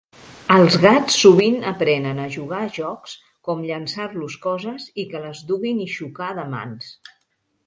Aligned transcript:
Els 0.53 0.75
gats 0.85 1.17
sovint 1.23 1.59
aprenen 1.71 2.21
a 2.23 2.25
jugar 2.35 2.61
a 2.67 2.71
jocs 2.79 3.13
com 3.49 3.61
llençar-los 3.67 4.39
coses 4.47 4.89
i 5.05 5.07
que 5.13 5.23
les 5.27 5.45
duguin 5.53 5.87
i 5.87 5.89
xocar 5.99 6.33
de 6.41 6.49
mans. 6.57 6.91